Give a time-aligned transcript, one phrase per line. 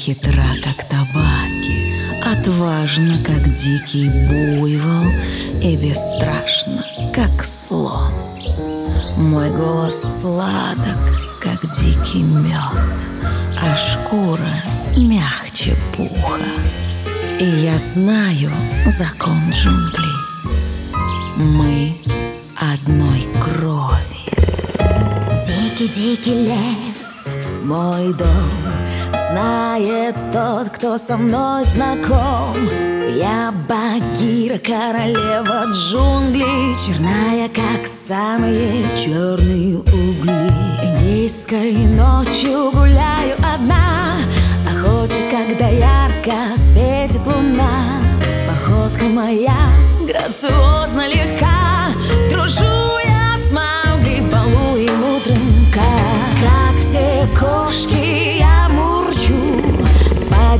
[0.00, 5.10] хитра, как табаки, Отважна, как дикий буйвол,
[5.62, 6.84] И бесстрашна,
[7.14, 8.12] как слон.
[9.18, 11.02] Мой голос сладок,
[11.42, 12.98] как дикий мед,
[13.60, 14.54] А шкура
[14.96, 16.48] мягче пуха.
[17.38, 18.50] И я знаю
[18.86, 20.16] закон джунглей.
[21.36, 21.94] Мы
[22.56, 23.98] одной крови.
[25.46, 28.79] Дикий-дикий лес, мой дом
[29.30, 32.56] Знает тот, кто со мной знаком.
[33.16, 40.50] Я Багира, королева джунглей Черная, как самые черные угли.
[40.82, 44.16] Индийской ночью гуляю одна
[44.68, 48.00] Охочусь, когда ярко светит луна.
[48.48, 49.54] Походка моя
[50.08, 51.90] грациозно легка
[52.30, 52.59] Дружу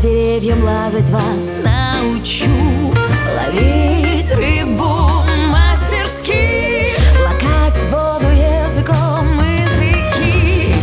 [0.00, 2.94] деревьям лазать вас научу.
[3.36, 5.08] Ловить рыбу
[5.48, 6.94] мастерски.
[7.22, 10.74] Лакать воду языком из реки.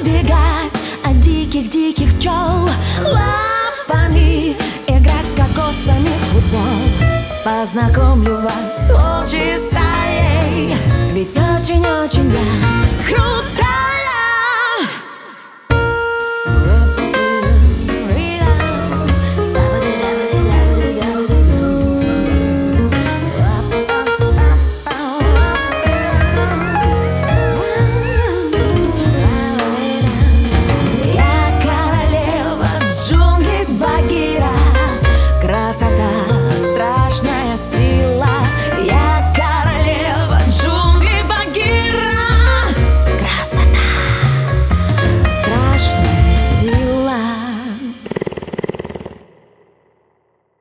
[0.00, 0.72] Убегать
[1.04, 2.68] от диких-диких пчел.
[3.04, 7.12] Лапами играть кокосами в футбол.
[7.44, 9.58] Познакомлю вас с волчьей
[11.12, 13.71] Ведь очень-очень я крут